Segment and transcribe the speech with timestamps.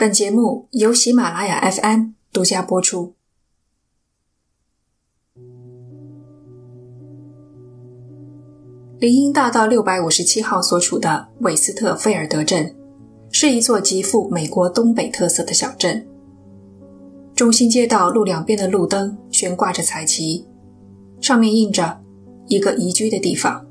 [0.00, 3.14] 本节目由喜马拉雅 FM 独家播出。
[9.00, 12.76] 林荫大道六百五十七号所处的韦斯特菲尔德镇，
[13.32, 16.06] 是一座极富美国东北特色的小镇。
[17.34, 20.46] 中心街道路两边的路灯悬挂着彩旗，
[21.20, 22.00] 上面印着
[22.46, 23.66] “一个宜居的地方”。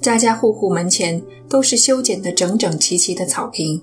[0.00, 3.82] 家家户户门前都是修剪的整整齐齐的草坪。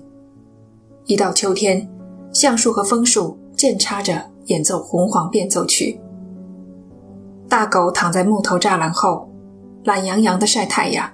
[1.08, 1.88] 一到秋天，
[2.34, 5.98] 橡树和枫树间插着演奏红黄变奏曲。
[7.48, 9.26] 大狗躺在木头栅栏后。
[9.84, 11.10] 懒洋洋地晒太阳，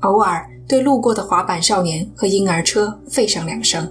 [0.00, 3.88] 偶尔对路过的滑板少年和婴儿车吠上两声。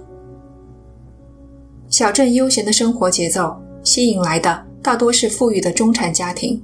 [1.88, 6.62] 小镇悠闲的生活节奏吸引来的大多是富裕的中产家庭，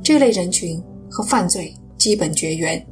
[0.00, 2.86] 这类人群和犯罪基本绝缘。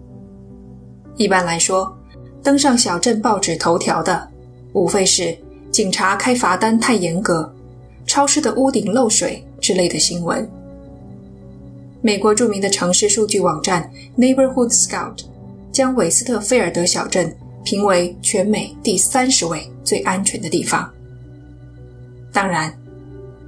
[1.14, 1.94] 一般来说，
[2.42, 4.28] 登上小镇报纸头条的，
[4.72, 5.36] 无非是
[5.70, 7.52] 警察开罚单太严格、
[8.06, 10.48] 超市的屋顶漏水之类的新闻。
[12.02, 15.18] 美国著名的城市数据网站 Neighborhood Scout
[15.70, 20.90] 将韦斯特菲尔德小镇评为全美第三十位最安全的地方。
[22.32, 22.72] 当然，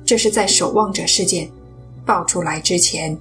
[0.05, 1.49] 这是在守望者事件
[2.05, 3.17] 爆出来之前。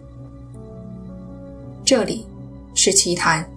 [1.86, 2.26] 这里
[2.74, 3.50] 是奇谈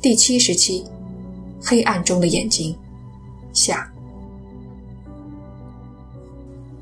[0.00, 0.84] 第七十期
[1.66, 2.72] 《黑暗中的眼睛》
[3.52, 3.92] 下。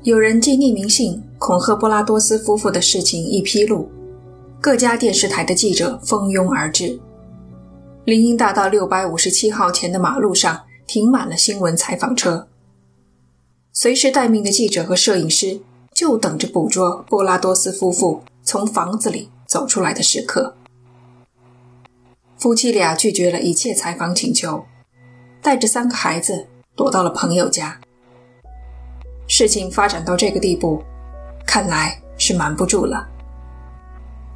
[0.03, 3.89] 有人寄匿名信恐吓波拉多斯夫妇的事情一披露。
[4.61, 6.99] 各家电视台的记者蜂拥而至，
[8.03, 12.47] 林荫大道六百五十七号前的马路上停满了新闻采访车，
[13.71, 15.61] 随时待命的记者和摄影师
[15.93, 20.55] 就等着捕捉波拉多斯夫妇从房子里走出来的时刻。
[22.37, 24.65] 夫妻俩拒绝了一切采访请求，
[25.41, 26.47] 带着三个孩子
[26.79, 27.77] 躲到了朋友家。
[29.27, 30.81] 事情发展到这个地步，
[31.45, 33.05] 看来是瞒不住了。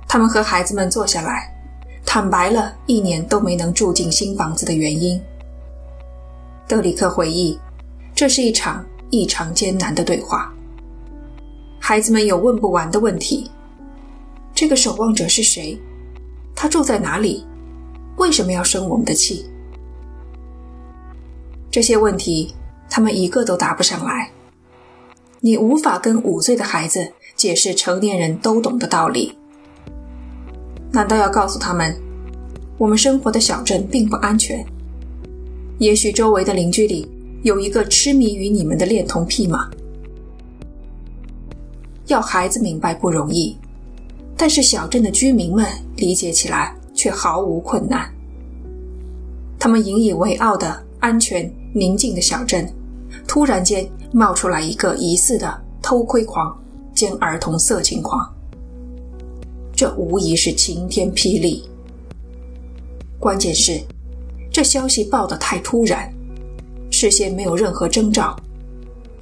[0.10, 1.56] 他们和孩子们坐下来，
[2.06, 5.18] 坦白了一年都没能住进新房子的原因。
[6.68, 7.58] 德里克回忆，
[8.14, 10.54] 这是一场异常艰难的对话。
[11.80, 13.50] 孩子们有问不完的问题：
[14.54, 15.80] 这个守望者是谁？
[16.54, 17.48] 他住在哪里？
[18.18, 19.50] 为什么要生我们的气？
[21.74, 22.54] 这些问题，
[22.88, 24.30] 他们一个都答不上来。
[25.40, 29.36] 你无法跟五岁的孩子解释成年人都懂的道理。
[30.92, 32.00] 难道要告诉他们，
[32.78, 34.64] 我们生活的小镇并不安全？
[35.80, 37.10] 也许周围的邻居里
[37.42, 39.68] 有一个痴迷于你们的恋童癖吗？
[42.06, 43.58] 要孩子明白不容易，
[44.38, 48.08] 但是小镇的居民们理解起来却毫无困难。
[49.58, 52.72] 他们引以为傲的安全宁静的小镇，
[53.28, 56.56] 突然间冒出来一个疑似的偷窥狂
[56.94, 58.32] 兼儿童色情狂。
[59.76, 61.68] 这无疑是晴天霹雳。
[63.20, 63.82] 关键是，
[64.52, 66.14] 这消息报得太突然，
[66.92, 68.36] 事先没有任何征兆，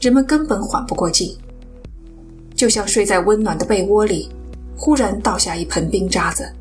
[0.02, 1.34] 人们根本缓不过劲，
[2.54, 4.28] 就像睡在温暖的被窝里，
[4.76, 6.52] 忽然倒下一盆冰渣子。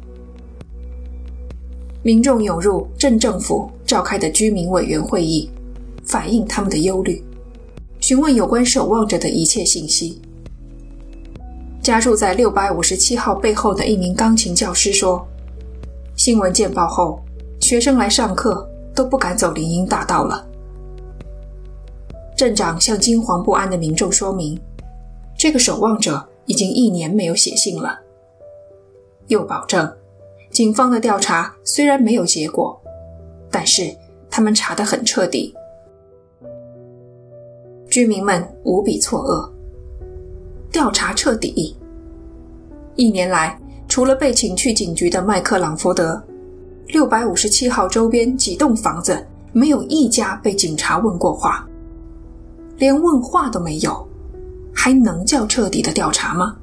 [2.03, 5.51] 民众涌入镇政府召开的居民委员会议，
[6.11, 7.25] 反映他们的忧虑，
[8.01, 10.21] 询问有关守望者的一切信息。
[11.81, 15.25] 家住在六百五十七号背后的一名钢琴教师说
[16.19, 17.21] ：“新闻见报后，
[17.61, 20.45] 学生来上课都不敢走林荫大道了。”
[22.37, 24.61] 镇长向惊惶不安的民众说明
[25.39, 28.01] ：“这个守望者已经一年没有写信了。”
[29.29, 29.89] 又保证，
[30.51, 32.77] 警方的调查虽然没有结果，
[33.49, 33.97] 但是
[34.29, 35.55] 他们查得很彻底。
[37.91, 39.51] 居民们无比错愕。
[40.71, 41.77] 调查彻底。
[42.95, 43.59] 一年来，
[43.89, 46.23] 除了被请去警局的麦克朗福德，
[46.89, 51.67] 六百五十七号周边几栋房子没有一家被警察问过话，
[52.77, 54.07] 连问话都没有，
[54.73, 56.57] 还能叫彻底的调查吗？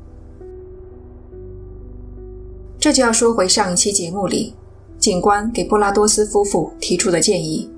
[2.79, 4.53] 这就要说回上一期节目里，
[4.99, 7.69] 警官给布拉多斯夫妇提出的建议：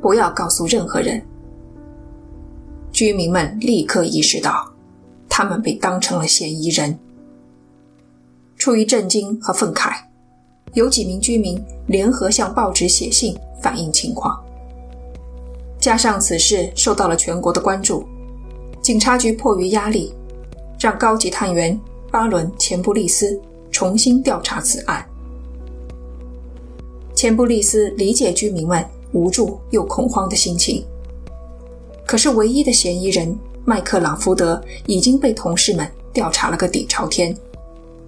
[0.00, 1.22] 不要告诉任何人。
[2.94, 4.66] 居民们立刻意识到。
[5.36, 6.96] 他们被当成了嫌疑人。
[8.56, 9.96] 出于震惊和愤慨，
[10.74, 14.40] 有几名居民联合向报纸写信反映情况。
[15.80, 18.06] 加上此事受到了全国的关注，
[18.80, 20.14] 警察局迫于压力，
[20.78, 21.76] 让高级探员
[22.12, 23.36] 巴伦·钱布利斯
[23.72, 25.04] 重新调查此案。
[27.12, 30.86] 钱布利斯理解居民们无助又恐慌的心情，
[32.14, 37.36] 可是唯一的嫌疑人麦克朗福德已经被同事们调查了个底朝天，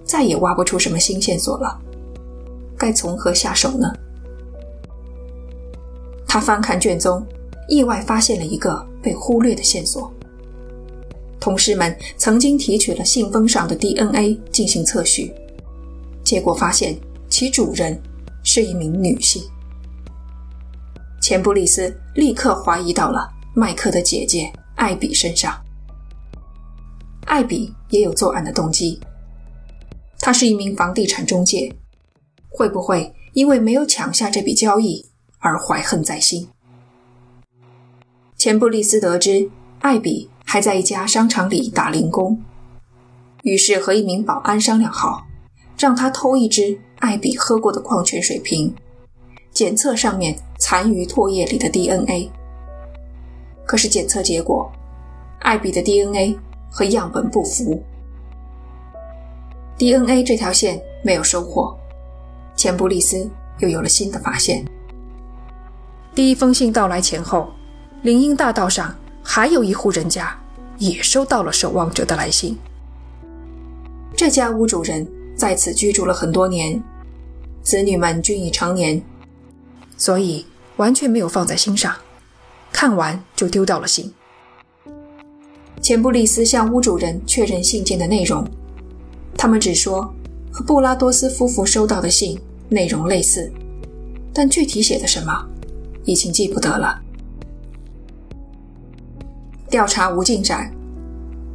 [0.05, 1.77] 再也挖不出什么新线索了。
[2.77, 3.91] 该从何下手呢？
[6.25, 7.21] 他翻看卷宗，
[7.67, 10.09] 意外发现了一个被忽略的线索。
[11.37, 15.33] 同事们曾经提取了信封上的 DNA 进行测序，
[16.23, 16.97] 结果发现
[17.29, 18.01] 其主人
[18.41, 19.43] 是一名女性。
[21.19, 25.59] 钱布利斯立刻怀疑到了麦克的姐姐艾比身上。
[27.25, 28.99] 艾比也有作案的动机，
[30.19, 31.73] 她是一名房地产中介，
[32.49, 35.03] 会不会因为没有抢下这笔交易
[35.39, 36.47] 而怀恨在心？
[38.37, 39.49] 钱布利斯得知
[39.79, 40.29] 艾比。
[40.49, 42.41] 还在一家商场里打零工，
[43.43, 45.27] 于是和一名保安商量好，
[45.77, 48.73] 让他偷一只艾比喝过的矿泉水瓶，
[49.51, 52.31] 检测上面残余唾液里的 DNA。
[53.67, 54.71] 可是检测结果，
[55.41, 56.35] 艾比的 DNA
[56.71, 57.83] 和样本不符
[59.77, 61.77] ，DNA 这条线没有收获，
[62.55, 63.29] 钱布利斯
[63.59, 64.65] 又有了新的发现。
[66.15, 67.49] 第一封信到来前后，
[68.01, 68.95] 林荫大道上。
[69.29, 70.33] 还有一户人家
[70.77, 72.57] 也收到了守望者的来信。
[74.15, 75.05] 这家屋主人
[75.35, 76.81] 在此居住了很多年，
[77.61, 79.03] 子女们均已成年，
[79.97, 80.45] 所以
[80.77, 81.93] 完全没有放在心上。
[82.71, 84.13] 看完就丢掉了信。
[85.81, 88.45] 钱布利斯向屋主人确认信件的内容，
[89.37, 90.11] 他们只说
[90.51, 93.51] 和布拉多斯夫妇收到的信内容类似，
[94.33, 95.47] 但具体写的什么
[96.03, 96.99] 已经记不得了。
[99.69, 100.73] 调查无进展，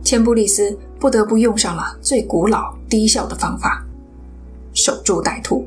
[0.05, 3.85] 钱布利斯不得不用上了最古老低效的方法——
[4.75, 5.67] 守株待兔。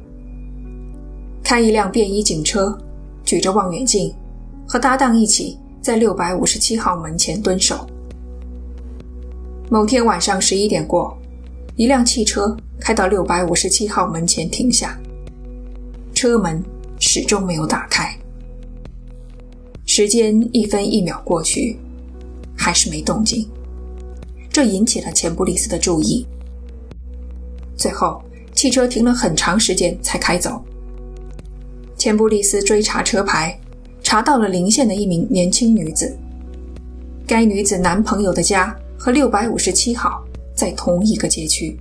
[1.43, 2.75] 开一辆便衣警车，
[3.23, 4.13] 举着望远镜，
[4.67, 7.87] 和搭档一起在六百五十七号门前蹲守。
[9.69, 11.17] 某天晚上十一点过，
[11.75, 14.99] 一辆汽车开到六百五十七号门前停下，
[16.13, 16.63] 车门
[16.99, 18.15] 始终没有打开。
[19.85, 21.77] 时间一分一秒过去。
[22.57, 23.47] 还是没动静，
[24.49, 26.25] 这引起了钱布利斯的注意。
[27.75, 28.23] 最后，
[28.53, 30.63] 汽车停了很长时间才开走。
[31.97, 33.59] 钱布利斯追查车牌，
[34.05, 36.15] 查到了邻县的一名年轻女子。
[37.25, 40.23] 该女子男朋友的家和六百五十七号
[40.53, 41.75] 在同一个街区。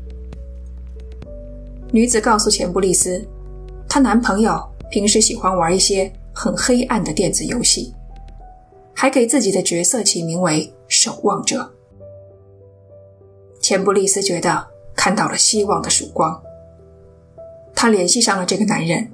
[1.93, 3.23] 女子告诉钱布利斯，
[3.87, 4.59] 她男朋友
[4.91, 7.93] 平时喜欢玩一些很黑暗的电子游戏。
[8.95, 11.71] 还给自己的角色起名为“守望者”。
[13.61, 14.67] 钱布利斯觉得
[14.97, 16.41] 看到了希望的曙光。
[17.75, 19.07] 他联系上了这个男人，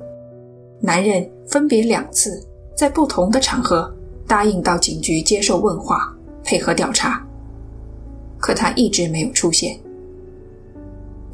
[0.78, 2.46] 男人分别两次
[2.80, 3.94] 在不同的场合
[4.26, 6.10] 答应到警局接受问话，
[6.42, 7.22] 配合调查，
[8.38, 9.78] 可他一直没有出现。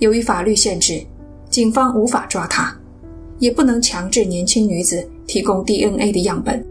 [0.00, 1.06] 由于法律限制，
[1.48, 2.76] 警方无法抓他，
[3.38, 6.66] 也不能强制年轻女子提供 DNA 的样本。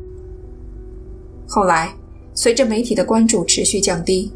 [1.48, 1.96] 后来，
[2.34, 4.30] 随着媒体的关注持续降低，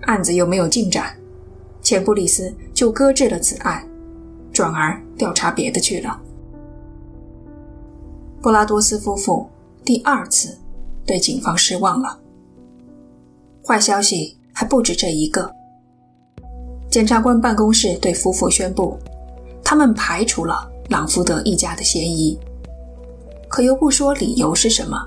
[0.00, 1.16] 案子又没有进展，
[1.82, 3.88] 钱布利斯就搁置了此案，
[4.52, 6.20] 转而调查别的去了。
[8.42, 9.48] 布拉多斯夫妇
[9.88, 10.54] 第二次
[11.06, 12.20] 对警方失望了。
[13.66, 15.50] 坏消息还不止这一个。
[16.90, 18.98] 检察官办公室对夫妇宣布，
[19.64, 22.38] 他们排除了朗福德一家的嫌疑，
[23.48, 24.98] 可又不说理由是什么。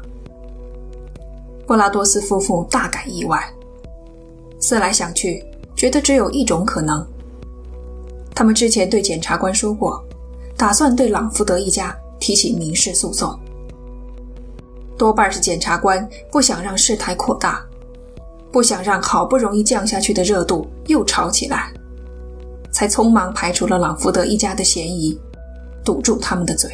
[1.67, 3.39] 布拉多斯夫妇大感意外，
[4.59, 7.05] 思来想去，觉得只有一种可能。
[8.33, 10.03] 他们之前对检察官说过，
[10.57, 13.39] 打算对朗福德一家提起民事诉讼。
[15.01, 17.59] 多半是检察官不想让事态扩大，
[18.51, 21.73] 不想让好不容易降下去的热度又炒起来，
[22.71, 25.19] 才匆忙排除了朗福德一家的嫌疑，
[25.83, 26.69] 堵住他们的嘴。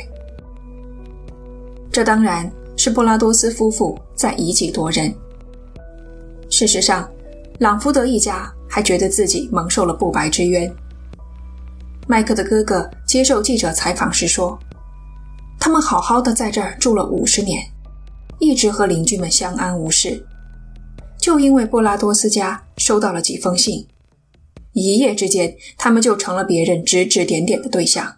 [1.89, 2.51] 这当然。
[2.79, 5.11] 是布拉多斯夫妇在以己度人。
[6.47, 7.09] 事实上，
[7.57, 10.71] 朗福德一家还觉得自己蒙受了不白之冤。
[12.07, 14.55] 麦克的哥哥接受记者采访时说
[15.59, 17.67] ：“他们好好的在这儿住了五十年，
[18.39, 20.25] 一直和邻居们相安无事，
[21.19, 23.87] 就因为布拉多斯家收到了几封信，
[24.73, 28.17] 一夜之间，他们就成了别人指指点点的对象。”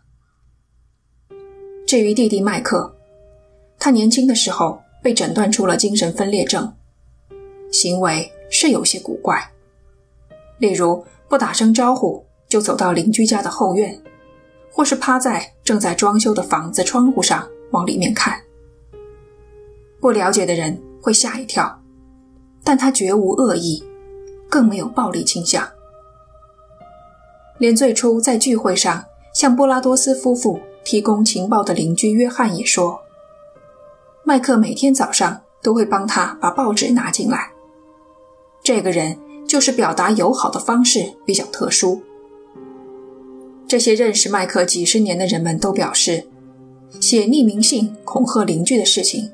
[1.87, 2.95] 至于弟弟麦克。
[3.81, 6.69] 他年轻的时候被诊断出了精神分裂症，
[7.71, 9.41] 行为是有些古怪，
[10.57, 13.97] 例如不打声招呼就走到邻居家的后院，
[14.69, 18.37] 或是趴在正在装修的房子窗户上往里面看。
[19.99, 21.81] 不了解的人会吓一跳，
[22.63, 23.83] 但他绝无恶意，
[24.49, 25.67] 更没有暴力倾向。
[27.57, 29.03] 连最初在聚会上
[29.33, 33.01] 向波拉多斯夫妇提供情报的邻居约翰也说，
[34.23, 37.51] 麦克每天早上都会帮他把报纸拿进来。
[38.63, 42.01] 这个人就是表达友好的方式比较特殊。
[43.67, 46.27] 这些认识麦克几十年的人们都表示，
[46.99, 49.31] 写匿名信恐吓邻居的事情，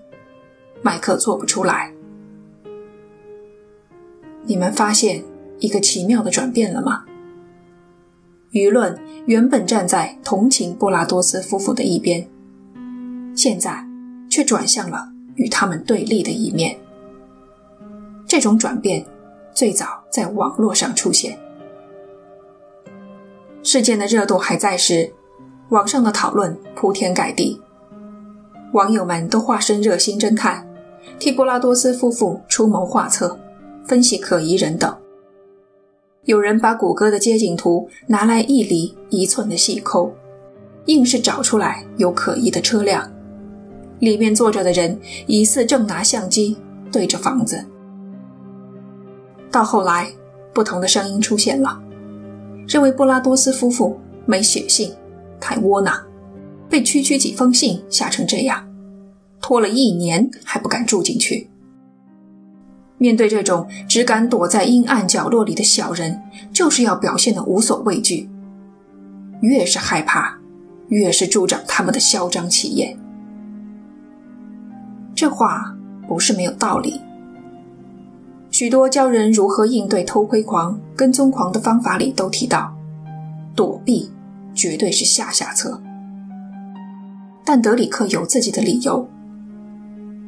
[0.86, 1.92] 麦克做不出来。
[4.44, 5.24] 你们发现
[5.58, 7.06] 一个奇妙的转变了吗？
[8.52, 12.30] 舆论原本站在同情布拉多斯夫妇的一边，
[13.36, 13.84] 现在
[14.30, 16.78] 却转向了与他们对立的一面。
[18.28, 19.04] 这种转变
[19.56, 21.40] 最早在网络上出现。
[23.64, 25.12] 事件的热度还在时，
[25.70, 27.60] 网上的讨论铺天盖地，
[28.74, 30.65] 网友们都化身热心侦探，
[31.20, 33.38] 替布拉多斯夫妇出谋划策。
[33.88, 34.98] 分析可疑人等，
[36.24, 40.12] 有人把谷歌的街景图拿来一厘一寸的细抠，
[40.86, 43.08] 硬是找出来有可疑的车辆，
[44.00, 46.58] 里面坐着的人疑似正拿相机
[46.92, 47.64] 对着房子。
[49.52, 50.12] 到后来，
[50.52, 51.80] 不同的声音出现了，
[52.68, 53.96] 认为布拉多斯夫妇
[54.26, 54.92] 没血性，
[55.40, 55.96] 太窝囊，
[56.68, 58.68] 被区区几封信吓成这样，
[59.48, 61.48] 拖了一年还不敢住进去。
[62.98, 66.20] 面对这种只敢躲在阴暗角落里的小人，
[66.52, 68.28] 就是要表现的无所畏惧。
[69.42, 70.40] 越是害怕，
[70.88, 72.98] 越是助长他们的嚣张气焰。
[75.14, 77.00] 这话不是没有道理。
[78.50, 82.76] 许多教人如何应对偷窥狂、跟踪狂的方法里都提到，
[83.56, 84.10] 躲避
[84.56, 85.80] 绝对是下下策。
[87.44, 89.08] 但德里克有自己的理由。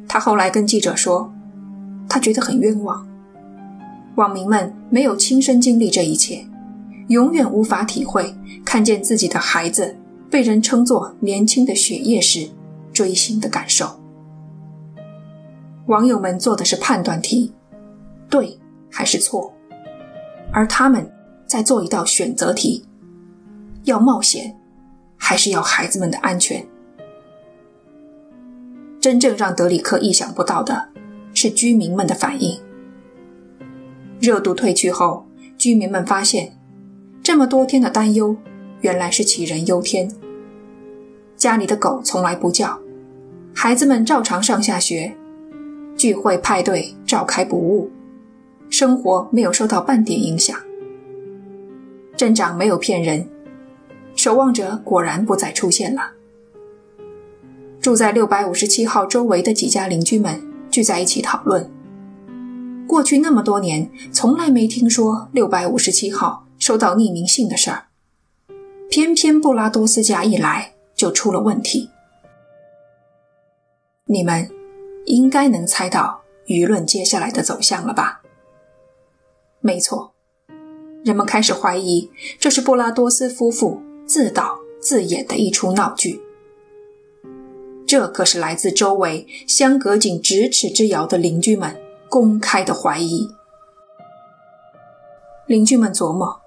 [0.08, 1.30] 他后来跟记者说。
[2.10, 3.06] 他觉得很冤枉，
[4.14, 6.42] 网民们没有亲身经历这一切，
[7.08, 8.34] 永远无法体会
[8.64, 9.94] 看见自己的孩子
[10.30, 12.48] 被人称作年轻的血液时
[12.94, 14.00] 锥心的感受。
[15.84, 17.52] 网友们做的是判断题，
[18.30, 18.58] 对
[18.90, 19.52] 还是错，
[20.50, 21.06] 而他们
[21.46, 22.86] 在做一道选择题，
[23.84, 24.56] 要冒险，
[25.18, 26.66] 还是要孩子们的安全？
[29.08, 30.88] 真正让德里克意想不到的。
[31.32, 32.60] 是居民们的反应。
[34.20, 35.24] 热度退去后，
[35.56, 36.58] 居民们发现，
[37.22, 38.36] 这么多天的担忧
[38.80, 40.10] 原来是杞人忧天。
[41.36, 42.80] 家里的狗从来不叫，
[43.54, 45.16] 孩子们照常上下学，
[45.96, 47.90] 聚会派对照开不误，
[48.68, 50.54] 生活没有受到半点影响。
[52.16, 53.28] 镇长没有骗人，
[54.16, 56.17] 守望者果然不再出现了。
[57.88, 60.46] 住在六百五十七号周围的几家邻居们。
[60.70, 61.72] 聚在一起讨论，
[62.86, 67.86] 过去那么多年，从来没听说六百五十七号收到匿名信的事儿，
[68.90, 71.88] 偏偏布拉多斯家一来就出了问题。
[74.04, 74.50] 你们
[75.06, 78.20] 应该能猜到舆论接下来的走向了吧？
[79.62, 80.12] 没错，
[81.02, 86.20] 人们开始怀疑这是布拉多斯夫妇自导自演的一出闹剧。
[87.88, 91.74] 这可是来自周围相隔仅咫尺之遥的邻居们
[92.10, 93.30] 公开的怀疑。
[95.46, 96.38] 邻居们琢磨，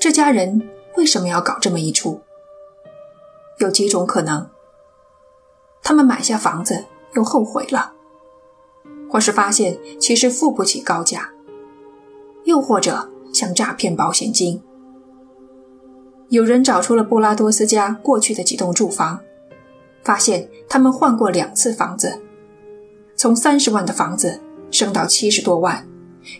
[0.00, 2.20] 这家人为什么要搞这么一出？
[3.58, 4.48] 有几种可能：
[5.80, 7.92] 他们买下房子又后悔了，
[9.08, 11.30] 或是发现其实付不起高价，
[12.42, 14.60] 又或者想诈骗保险金。
[16.30, 19.20] 有人找出了布拉多斯家过去的几栋住房。
[20.04, 22.20] 发现他们换过两次房子，
[23.16, 25.86] 从三十万的房子升到七十多万，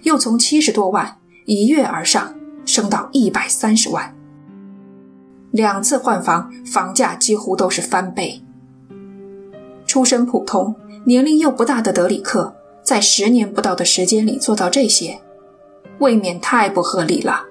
[0.03, 1.17] 又从七十多万
[1.47, 2.35] 一跃而上
[2.67, 4.15] 升到一百三十万。
[5.51, 8.43] 两次换房，房价几乎都是翻倍。
[9.87, 15.21] 出身普通、年龄又不大的德里克，在十年不到的时间里做到这些，
[16.01, 17.45] 未免太不合理了。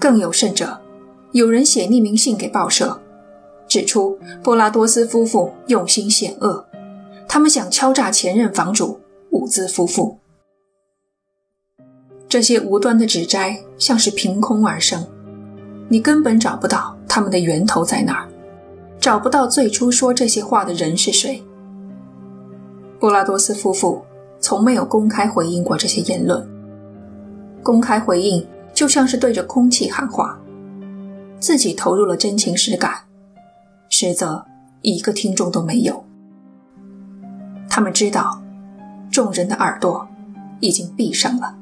[0.00, 0.80] 更有甚者，
[1.32, 3.00] 有人写匿名信给报社。
[3.72, 6.62] 指出，波拉多斯夫妇用心险恶，
[7.26, 9.00] 他们想敲诈前任房主
[9.30, 10.18] 伍兹夫妇。
[12.28, 15.06] 这些无端的指摘像是凭空而生，
[15.88, 18.28] 你根本找不到他们的源头在哪儿，
[19.00, 21.42] 找不到最初说这些话的人是谁。
[23.00, 24.04] 波拉多斯夫妇
[24.38, 26.46] 从没有公开回应过这些言论，
[27.62, 30.38] 公开回应就像是对着空气喊话，
[31.40, 33.04] 自己投入了真情实感。
[33.92, 34.46] 实则
[34.80, 36.02] 一个听众都没有。
[37.68, 38.42] 他们知道，
[39.10, 40.08] 众人的耳朵
[40.60, 41.54] 已经闭上了。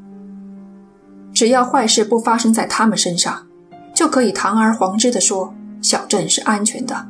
[1.35, 3.47] 只要坏事不发生在他们身上，
[3.95, 7.09] 就可以堂而皇之地说小镇是安全的。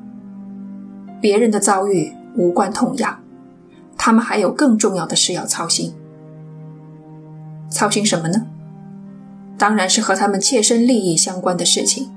[1.21, 3.21] 别人的遭遇无关痛痒，
[3.99, 5.93] 他们还有更重要的事要操心。
[7.69, 8.47] 操心什么呢？
[9.59, 12.11] 当然是和他们切身利益相关的事情。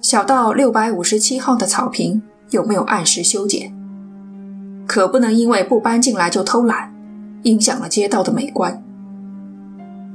[0.00, 3.72] 小到六百五十七号的草坪有没有按时修剪，
[4.86, 6.94] 可不能因为不搬进来就偷懒，
[7.42, 8.82] 影响了街道的美观。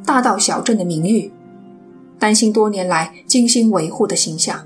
[0.06, 1.32] 大到小镇的名誉，
[2.18, 4.66] 担心多年来精心维护的形象。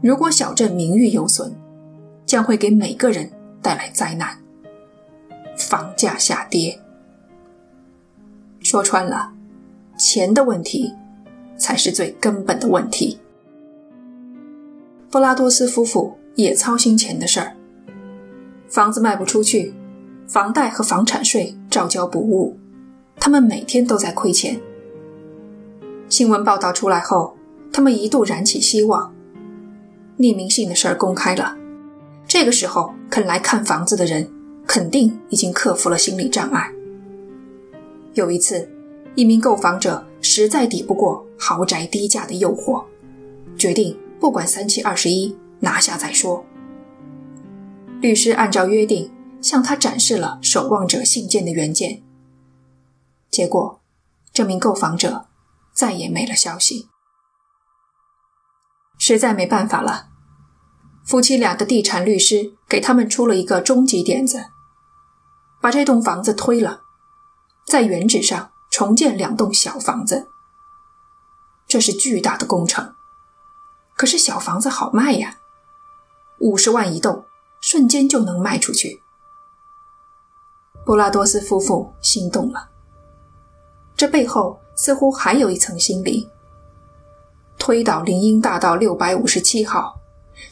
[0.00, 1.54] 如果小镇名誉有损，
[2.24, 4.38] 将会给每个人带来灾难。
[5.56, 6.80] 房价下跌，
[8.60, 9.32] 说穿了，
[9.98, 10.94] 钱的问题
[11.58, 13.18] 才是最根本的问题。
[15.10, 17.56] 布拉多斯夫妇也操心钱的事儿，
[18.68, 19.72] 房子卖不出去，
[20.26, 22.58] 房贷和房产税照交不误。
[23.18, 24.60] 他们每天都在亏钱。
[26.10, 27.34] 新闻报道出来后，
[27.72, 29.14] 他们一度燃起希望。
[30.18, 31.56] 匿名信的事儿公开了，
[32.26, 34.30] 这个时候肯来看房子的人，
[34.66, 36.70] 肯定已经克服了心理障碍。
[38.12, 38.68] 有一次，
[39.14, 42.84] 一名购房者实在抵不过豪宅低价的诱惑，
[43.56, 46.44] 决定不管三七二十一，拿下再说。
[48.00, 52.02] 律师按照约定向他展示了守望者信件的原件。
[53.30, 53.80] 结果，
[54.32, 55.26] 这名购房者
[55.72, 56.88] 再也没了消息。
[58.98, 60.08] 实在没办法了，
[61.04, 64.46] 夫妻俩的地产律师给他们出了一个终极点子：
[65.60, 66.82] 把这栋房子推了，
[67.64, 70.28] 在原址上重建两栋小房子。
[71.68, 72.94] 这是巨大的工程，
[73.98, 75.38] 可是小房子好卖呀，
[76.38, 77.24] 五十万一栋，
[77.60, 79.02] 瞬间就能卖出去。
[80.86, 82.68] 布拉多斯夫妇心动了。
[83.96, 86.30] 这背后似乎还有一层心理。
[87.58, 89.98] 推倒林荫大道六百五十七号，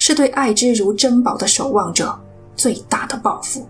[0.01, 2.19] 是对爱之如珍宝的守望者
[2.57, 3.69] 最大的报复。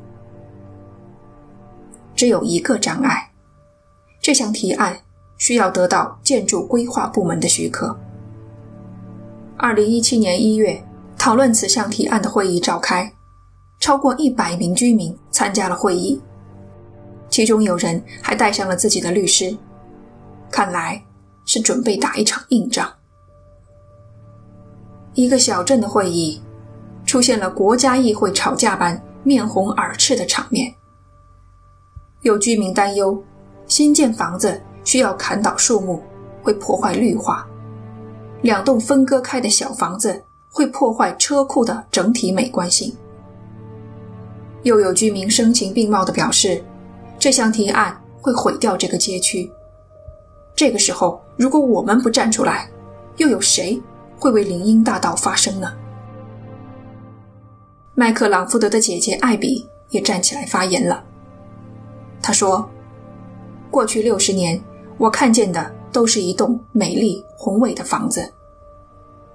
[2.14, 3.30] 只有一个障碍，
[4.22, 4.98] 这项提案
[5.36, 7.94] 需要得到建筑规划部门的许可。
[9.58, 10.82] 二零一七年一月，
[11.16, 13.10] 讨论此项提案的会议召开，
[13.80, 16.20] 超过一百名居民参加了会议，
[17.30, 19.56] 其中有人还带上了自己的律师。
[20.50, 21.02] 看来
[21.46, 22.92] 是准备打一场硬仗。
[25.14, 26.40] 一个小镇的会议，
[27.06, 30.72] 出现了国家议会吵架般面红耳赤的场面。
[32.20, 33.22] 有居民担忧，
[33.66, 36.02] 新建房子需要砍倒树木，
[36.42, 37.46] 会破坏绿化；
[38.46, 42.94] 两栋分割开的小房子会破坏车库的整体美观性。
[44.62, 46.62] 又有居民声情并茂地表示，
[47.18, 49.50] 这项提案会毁掉这个街区。
[50.54, 52.70] 这个时候，如果我们不站出来，
[53.16, 53.82] 又有谁
[54.16, 55.72] 会为林荫大道发声呢？
[57.96, 61.02] 麦克朗福德的姐姐艾比也站起来发言了。
[62.22, 62.70] 她说
[63.72, 64.62] ：“过去六十年，
[64.98, 68.32] 我看见的都是一栋美丽宏伟的房子。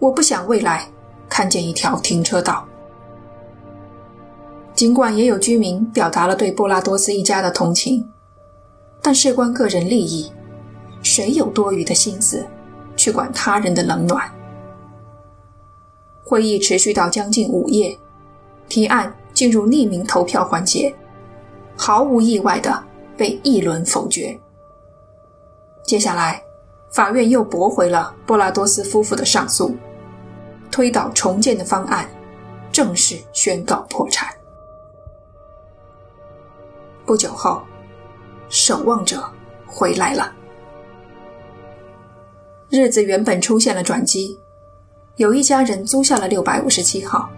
[0.02, 0.86] 我不想未来
[1.30, 2.68] 看见一条停车道。”
[4.76, 8.06] 尽管也有居民表达了对布拉多斯一家的同情，
[9.02, 10.30] 但事关个人利益。
[11.04, 12.46] 谁有多余的心思
[12.96, 14.32] 去管他人的冷暖？
[16.24, 17.98] 会议持续到将近午夜，
[18.70, 20.94] 提案进入匿名投票环节，
[21.76, 22.84] 毫无意外的
[23.18, 24.40] 被一轮否决。
[25.84, 26.42] 接下来，
[26.92, 29.76] 法院又驳回了波拉多斯夫妇的上诉，
[30.72, 32.10] 推倒重建的方案，
[32.72, 34.34] 正式宣告破产。
[37.06, 37.62] 不久后，
[38.50, 39.30] 守望者
[39.68, 40.34] 回来了。
[42.70, 44.40] 日子原本出现了转机，
[45.18, 47.30] 有一家人租下了六百五十七号。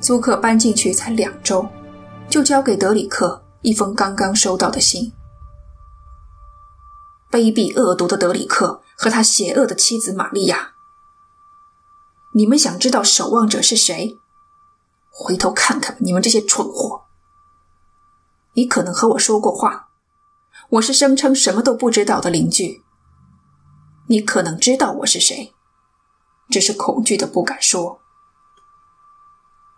[0.00, 1.66] 租客搬进去才两周，
[2.28, 5.12] 就交给德里克一封刚刚收到的信。
[7.30, 10.74] 卑鄙恶毒的德里克和他邪恶的妻子玛利亚。
[12.38, 14.16] 你们想知道守望者是谁？
[15.10, 17.06] 回头看看你们这些蠢货。
[18.52, 19.88] 你可能和我说过话，
[20.68, 22.84] 我是声称什么都不知道的邻居。
[24.06, 25.52] 你可能知道我是谁，
[26.48, 28.00] 只是恐惧的不敢说。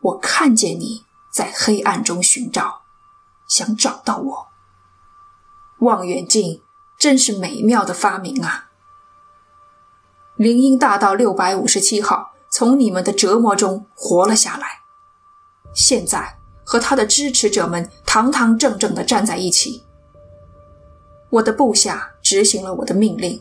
[0.02, 2.82] 我看见你在黑暗中寻找，
[3.48, 4.48] 想找到我。
[5.78, 6.62] 望远镜
[6.98, 8.68] 真是美妙的发明啊！
[10.36, 14.66] 林荫大道六百五十七号从你们的折磨中活了下来，
[15.72, 19.84] 现在和他的支持者们堂堂正正的站在一起，
[21.30, 23.40] 我的部下执行了我的命令，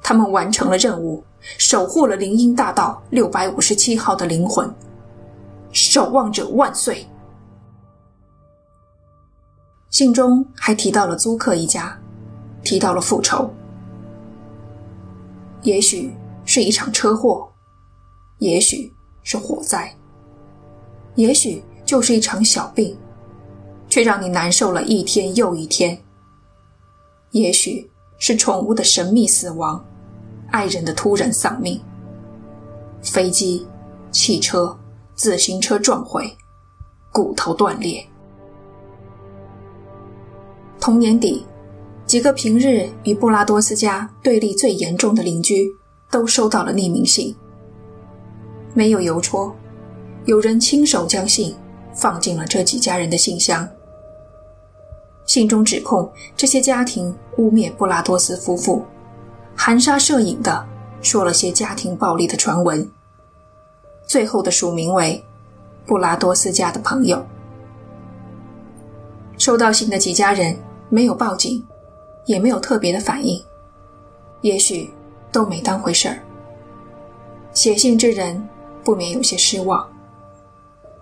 [0.00, 1.24] 他们完成了任务，
[1.58, 4.72] 守护了林荫大道六百五十七号的灵魂。
[5.72, 7.08] 守望者万岁！
[9.90, 11.98] 信中还提到了租客一家，
[12.62, 13.52] 提到了复仇。
[15.62, 17.51] 也许是一场车祸，
[18.42, 19.96] 也许是火灾，
[21.14, 22.96] 也许就是一场小病，
[23.88, 25.96] 却让你难受了一天又一天。
[27.30, 29.82] 也许是宠物的神秘死亡，
[30.50, 31.80] 爱人的突然丧命，
[33.00, 33.64] 飞机、
[34.10, 34.76] 汽车、
[35.14, 36.28] 自行车撞毁，
[37.12, 38.04] 骨头断裂。
[40.80, 41.46] 同年底。
[42.04, 45.70] 几个平日与布拉多斯家对立最严重的邻居
[46.10, 47.34] 都收到了匿名信，
[48.74, 49.54] 没有邮戳，
[50.24, 51.54] 有人亲手将信
[51.94, 53.68] 放进了这几家人的信箱。
[55.26, 58.84] 信中指控这些家庭污蔑布拉多斯夫妇，
[59.56, 60.66] 含沙射影的
[61.00, 62.90] 说了些家庭暴力的传闻。
[64.06, 65.24] 最后的署名为
[65.86, 67.24] 布拉多斯家的朋友。
[69.38, 70.56] 收到信的几家人
[70.88, 71.64] 没有报警。
[72.24, 73.42] 也没有特别的反应，
[74.42, 74.88] 也许
[75.32, 76.22] 都没当回事儿。
[77.52, 78.40] 写信之人
[78.84, 79.88] 不免有些失望。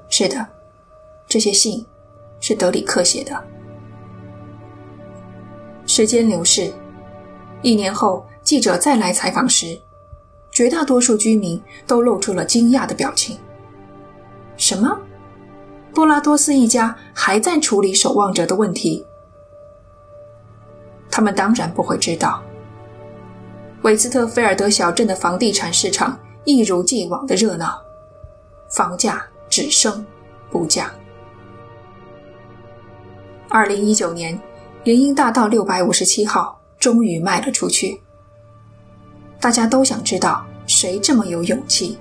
[0.08, 0.46] 是的，
[1.26, 1.84] 这些信
[2.40, 3.44] 是德里克写的。
[5.86, 6.72] 时间流逝，
[7.62, 9.80] 一年后，记者再来采访时，
[10.50, 13.38] 绝大多数居民都露出了惊讶的表情。
[14.56, 14.98] 什么？
[15.92, 19.04] 布拉多斯一家还在处理守望者的问题？
[21.10, 22.40] 他们当然不会知道，
[23.82, 26.16] 韦斯特菲尔德小镇的房地产市场
[26.56, 27.80] 一如既往的热闹，
[28.70, 30.04] 房价只升
[30.50, 30.90] 不降。
[33.48, 34.38] 二零一九年，
[34.84, 38.00] 林荫大道六百五十七号终于卖了出去。
[39.40, 41.98] 大家都想知道谁这么有勇气，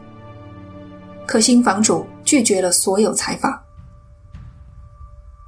[1.26, 3.64] 可新房主拒绝了所有采访。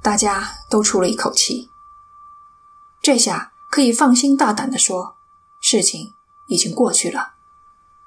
[0.02, 1.68] 大家都出了一口气，
[3.02, 3.50] 这下。
[3.72, 5.16] 可以放心大胆地说，
[5.58, 6.12] 事情
[6.44, 7.36] 已经过去了，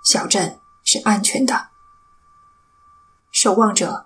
[0.03, 1.67] 小镇是安全的。
[3.33, 4.05] 守望者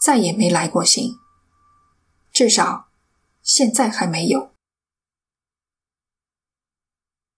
[0.00, 1.18] 再也没来过信，
[2.32, 2.88] 至少
[3.42, 4.52] 现在还没有。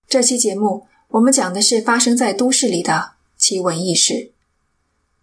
[0.07, 4.31] 这期节目我们讲的是发生在都市里的奇闻异事。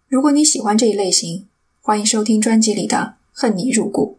[0.06, 1.48] 如果你喜欢这一类型，
[1.80, 2.96] 欢迎收听专辑里的
[3.32, 4.18] 《恨你入骨》。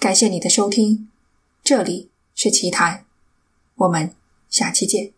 [0.00, 1.10] 感谢你的收听，
[1.62, 2.08] 这里。
[2.34, 3.04] 是奇谈，
[3.74, 4.14] 我们
[4.48, 5.12] 下期见。